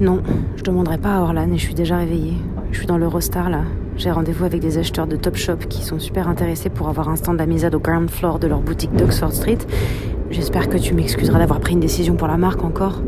[0.00, 0.22] Non,
[0.56, 2.38] je demanderai pas à Orlan et je suis déjà réveillée.
[2.72, 3.64] Je suis dans l'Eurostar là.
[3.98, 7.16] J'ai rendez-vous avec des acheteurs de top shop qui sont super intéressés pour avoir un
[7.16, 9.58] stand d'amisade au ground floor de leur boutique d'Oxford Street.
[10.30, 13.02] J'espère que tu m'excuseras d'avoir pris une décision pour la marque encore.